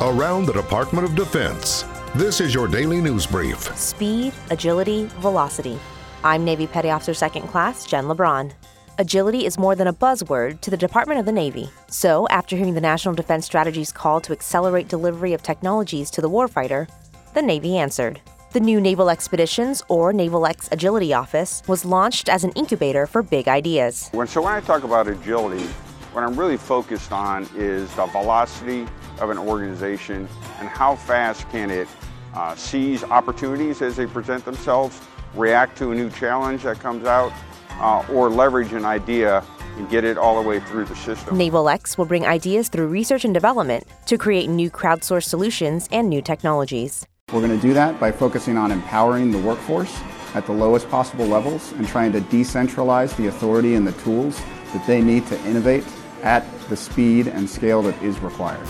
around 0.00 0.44
the 0.44 0.52
Department 0.52 1.06
of 1.06 1.14
Defense. 1.14 1.84
This 2.16 2.40
is 2.40 2.52
your 2.52 2.66
daily 2.66 3.00
news 3.00 3.26
brief. 3.26 3.58
Speed, 3.76 4.32
agility, 4.50 5.04
velocity. 5.20 5.78
I'm 6.24 6.44
Navy 6.44 6.66
Petty 6.66 6.90
Officer 6.90 7.14
Second 7.14 7.46
Class 7.46 7.86
Jen 7.86 8.04
LeBron. 8.04 8.52
Agility 8.98 9.46
is 9.46 9.56
more 9.56 9.76
than 9.76 9.86
a 9.86 9.92
buzzword 9.92 10.60
to 10.62 10.70
the 10.70 10.76
Department 10.76 11.20
of 11.20 11.26
the 11.26 11.32
Navy. 11.32 11.70
So, 11.88 12.26
after 12.28 12.56
hearing 12.56 12.74
the 12.74 12.80
National 12.80 13.14
Defense 13.14 13.46
Strategy's 13.46 13.92
call 13.92 14.20
to 14.22 14.32
accelerate 14.32 14.88
delivery 14.88 15.32
of 15.32 15.42
technologies 15.42 16.10
to 16.10 16.20
the 16.20 16.30
warfighter, 16.30 16.88
the 17.32 17.42
Navy 17.42 17.76
answered. 17.76 18.20
The 18.52 18.60
new 18.60 18.80
Naval 18.80 19.10
Expeditions, 19.10 19.82
or 19.88 20.12
Naval 20.12 20.44
X 20.44 20.68
Agility 20.72 21.12
Office, 21.12 21.62
was 21.68 21.84
launched 21.84 22.28
as 22.28 22.42
an 22.42 22.50
incubator 22.52 23.06
for 23.06 23.22
big 23.22 23.46
ideas. 23.46 24.08
When, 24.10 24.26
so 24.26 24.42
when 24.42 24.54
I 24.54 24.60
talk 24.60 24.82
about 24.82 25.06
agility, 25.06 25.64
what 26.12 26.24
I'm 26.24 26.36
really 26.36 26.56
focused 26.56 27.12
on 27.12 27.48
is 27.56 27.92
the 27.94 28.06
velocity 28.06 28.86
of 29.24 29.30
an 29.30 29.38
organization 29.38 30.28
and 30.60 30.68
how 30.68 30.94
fast 30.94 31.48
can 31.50 31.70
it 31.70 31.88
uh, 32.34 32.54
seize 32.54 33.02
opportunities 33.04 33.82
as 33.82 33.96
they 33.96 34.06
present 34.06 34.44
themselves, 34.44 35.00
react 35.34 35.76
to 35.78 35.90
a 35.92 35.94
new 35.94 36.10
challenge 36.10 36.62
that 36.62 36.78
comes 36.78 37.06
out, 37.06 37.32
uh, 37.80 38.04
or 38.12 38.28
leverage 38.28 38.72
an 38.72 38.84
idea 38.84 39.42
and 39.76 39.88
get 39.90 40.04
it 40.04 40.16
all 40.16 40.40
the 40.40 40.48
way 40.48 40.60
through 40.60 40.84
the 40.84 40.94
system. 40.94 41.36
Naval 41.36 41.68
X 41.68 41.98
will 41.98 42.04
bring 42.04 42.24
ideas 42.24 42.68
through 42.68 42.86
research 42.86 43.24
and 43.24 43.34
development 43.34 43.84
to 44.06 44.16
create 44.16 44.48
new 44.48 44.70
crowdsourced 44.70 45.24
solutions 45.24 45.88
and 45.90 46.08
new 46.08 46.22
technologies. 46.22 47.06
We're 47.32 47.40
going 47.40 47.58
to 47.58 47.66
do 47.66 47.74
that 47.74 47.98
by 47.98 48.12
focusing 48.12 48.56
on 48.56 48.70
empowering 48.70 49.32
the 49.32 49.38
workforce 49.38 49.98
at 50.34 50.46
the 50.46 50.52
lowest 50.52 50.88
possible 50.88 51.26
levels 51.26 51.72
and 51.72 51.88
trying 51.88 52.12
to 52.12 52.20
decentralize 52.20 53.16
the 53.16 53.28
authority 53.28 53.74
and 53.74 53.86
the 53.86 53.92
tools 53.92 54.40
that 54.72 54.86
they 54.86 55.00
need 55.00 55.26
to 55.28 55.40
innovate 55.44 55.84
at 56.22 56.44
the 56.68 56.76
speed 56.76 57.28
and 57.28 57.48
scale 57.48 57.82
that 57.82 58.00
is 58.02 58.18
required. 58.20 58.66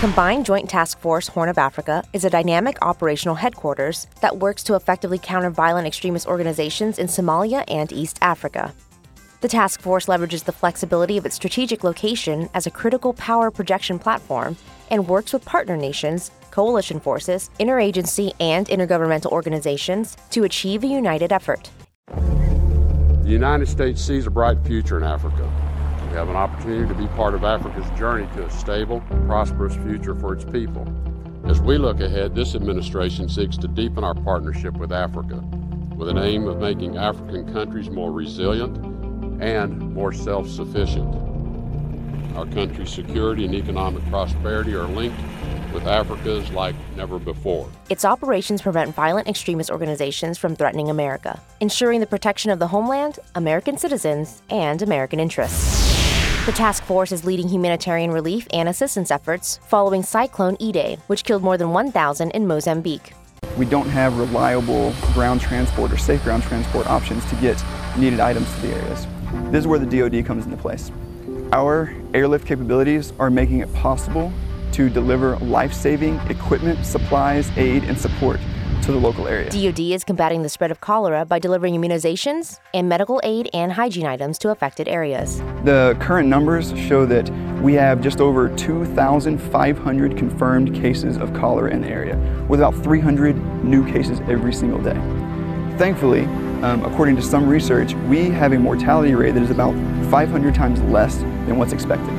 Combined 0.00 0.46
Joint 0.46 0.70
Task 0.70 0.98
Force 0.98 1.28
Horn 1.28 1.50
of 1.50 1.58
Africa 1.58 2.02
is 2.14 2.24
a 2.24 2.30
dynamic 2.30 2.78
operational 2.80 3.34
headquarters 3.34 4.06
that 4.22 4.38
works 4.38 4.62
to 4.62 4.74
effectively 4.74 5.18
counter 5.18 5.50
violent 5.50 5.86
extremist 5.86 6.26
organizations 6.26 6.98
in 6.98 7.06
Somalia 7.06 7.64
and 7.68 7.92
East 7.92 8.18
Africa. 8.22 8.72
The 9.42 9.48
task 9.48 9.82
force 9.82 10.06
leverages 10.06 10.44
the 10.44 10.52
flexibility 10.52 11.18
of 11.18 11.26
its 11.26 11.34
strategic 11.34 11.84
location 11.84 12.48
as 12.54 12.66
a 12.66 12.70
critical 12.70 13.12
power 13.12 13.50
projection 13.50 13.98
platform 13.98 14.56
and 14.90 15.06
works 15.06 15.34
with 15.34 15.44
partner 15.44 15.76
nations, 15.76 16.30
coalition 16.50 16.98
forces, 16.98 17.50
interagency, 17.60 18.32
and 18.40 18.68
intergovernmental 18.68 19.30
organizations 19.30 20.16
to 20.30 20.44
achieve 20.44 20.82
a 20.82 20.86
united 20.86 21.30
effort. 21.30 21.68
The 22.06 23.28
United 23.28 23.68
States 23.68 24.00
sees 24.00 24.26
a 24.26 24.30
bright 24.30 24.64
future 24.64 24.96
in 24.96 25.02
Africa. 25.02 25.69
We 26.10 26.16
have 26.16 26.28
an 26.28 26.34
opportunity 26.34 26.88
to 26.88 26.94
be 26.94 27.06
part 27.14 27.34
of 27.34 27.44
Africa's 27.44 27.88
journey 27.96 28.26
to 28.34 28.44
a 28.44 28.50
stable, 28.50 29.00
prosperous 29.26 29.76
future 29.76 30.16
for 30.16 30.32
its 30.32 30.44
people. 30.44 30.84
As 31.44 31.60
we 31.60 31.78
look 31.78 32.00
ahead, 32.00 32.34
this 32.34 32.56
administration 32.56 33.28
seeks 33.28 33.56
to 33.58 33.68
deepen 33.68 34.02
our 34.02 34.14
partnership 34.14 34.76
with 34.76 34.90
Africa 34.90 35.36
with 35.94 36.08
an 36.08 36.18
aim 36.18 36.48
of 36.48 36.58
making 36.58 36.96
African 36.96 37.52
countries 37.52 37.90
more 37.90 38.10
resilient 38.10 38.76
and 39.40 39.78
more 39.94 40.12
self 40.12 40.48
sufficient. 40.48 41.14
Our 42.36 42.46
country's 42.46 42.90
security 42.90 43.44
and 43.44 43.54
economic 43.54 44.04
prosperity 44.06 44.74
are 44.74 44.88
linked 44.88 45.20
with 45.72 45.86
Africa's 45.86 46.50
like 46.50 46.74
never 46.96 47.20
before. 47.20 47.70
Its 47.88 48.04
operations 48.04 48.62
prevent 48.62 48.94
violent 48.96 49.28
extremist 49.28 49.70
organizations 49.70 50.38
from 50.38 50.56
threatening 50.56 50.90
America, 50.90 51.40
ensuring 51.60 52.00
the 52.00 52.06
protection 52.06 52.50
of 52.50 52.58
the 52.58 52.66
homeland, 52.66 53.20
American 53.36 53.78
citizens, 53.78 54.42
and 54.50 54.82
American 54.82 55.20
interests. 55.20 55.79
The 56.50 56.56
task 56.56 56.82
force 56.82 57.12
is 57.12 57.24
leading 57.24 57.48
humanitarian 57.48 58.10
relief 58.10 58.48
and 58.52 58.68
assistance 58.68 59.12
efforts 59.12 59.60
following 59.68 60.02
Cyclone 60.02 60.56
Idai, 60.56 60.98
which 61.06 61.22
killed 61.22 61.44
more 61.44 61.56
than 61.56 61.70
1,000 61.70 62.32
in 62.32 62.44
Mozambique. 62.44 63.12
We 63.56 63.66
don't 63.66 63.88
have 63.88 64.18
reliable 64.18 64.92
ground 65.14 65.40
transport 65.40 65.92
or 65.92 65.96
safe 65.96 66.24
ground 66.24 66.42
transport 66.42 66.88
options 66.88 67.24
to 67.26 67.36
get 67.36 67.64
needed 67.96 68.18
items 68.18 68.52
to 68.52 68.60
the 68.62 68.74
areas. 68.74 69.06
This 69.52 69.60
is 69.60 69.68
where 69.68 69.78
the 69.78 69.86
DoD 69.86 70.26
comes 70.26 70.44
into 70.44 70.56
place. 70.56 70.90
Our 71.52 71.94
airlift 72.14 72.48
capabilities 72.48 73.12
are 73.20 73.30
making 73.30 73.60
it 73.60 73.72
possible 73.72 74.32
to 74.72 74.90
deliver 74.90 75.36
life-saving 75.36 76.16
equipment, 76.28 76.84
supplies, 76.84 77.48
aid, 77.56 77.84
and 77.84 77.96
support 77.96 78.40
to 78.90 78.98
the 78.98 79.06
local 79.06 79.28
area. 79.28 79.50
DoD 79.50 79.80
is 79.80 80.04
combating 80.04 80.42
the 80.42 80.48
spread 80.48 80.70
of 80.70 80.80
cholera 80.80 81.24
by 81.24 81.38
delivering 81.38 81.74
immunizations 81.74 82.58
and 82.74 82.88
medical 82.88 83.20
aid 83.22 83.48
and 83.52 83.72
hygiene 83.72 84.06
items 84.06 84.38
to 84.38 84.50
affected 84.50 84.88
areas. 84.88 85.38
The 85.64 85.96
current 86.00 86.28
numbers 86.28 86.76
show 86.76 87.06
that 87.06 87.30
we 87.60 87.74
have 87.74 88.00
just 88.00 88.20
over 88.20 88.48
2,500 88.56 90.16
confirmed 90.16 90.74
cases 90.74 91.16
of 91.16 91.32
cholera 91.34 91.70
in 91.70 91.82
the 91.82 91.88
area, 91.88 92.16
with 92.48 92.60
about 92.60 92.74
300 92.82 93.36
new 93.64 93.86
cases 93.90 94.20
every 94.20 94.52
single 94.52 94.82
day. 94.82 94.98
Thankfully, 95.76 96.24
um, 96.62 96.84
according 96.84 97.16
to 97.16 97.22
some 97.22 97.48
research, 97.48 97.94
we 98.08 98.28
have 98.30 98.52
a 98.52 98.58
mortality 98.58 99.14
rate 99.14 99.32
that 99.32 99.42
is 99.42 99.50
about 99.50 99.72
500 100.10 100.54
times 100.54 100.80
less 100.82 101.16
than 101.18 101.58
what's 101.58 101.72
expected. 101.72 102.14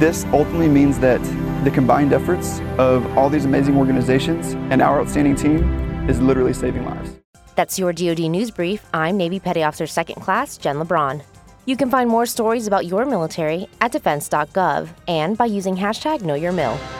This 0.00 0.24
ultimately 0.26 0.68
means 0.68 0.98
that 1.00 1.20
the 1.66 1.70
combined 1.72 2.12
efforts 2.12 2.60
of 2.78 3.04
all 3.18 3.28
these 3.28 3.44
amazing 3.44 3.76
organizations 3.76 4.52
and 4.70 4.80
our 4.80 5.00
outstanding 5.00 5.34
team 5.34 6.08
is 6.08 6.20
literally 6.20 6.52
saving 6.52 6.84
lives. 6.84 7.10
That's 7.56 7.76
your 7.76 7.92
DoD 7.92 8.20
News 8.30 8.52
Brief. 8.52 8.86
I'm 8.94 9.16
Navy 9.16 9.40
Petty 9.40 9.64
Officer 9.64 9.88
Second 9.88 10.22
Class 10.22 10.56
Jen 10.58 10.76
LeBron. 10.76 11.24
You 11.64 11.76
can 11.76 11.90
find 11.90 12.08
more 12.08 12.24
stories 12.24 12.68
about 12.68 12.86
your 12.86 13.04
military 13.04 13.66
at 13.80 13.90
defense.gov 13.90 14.88
and 15.08 15.36
by 15.36 15.46
using 15.46 15.74
hashtag 15.74 16.20
KnowYourMil. 16.20 16.95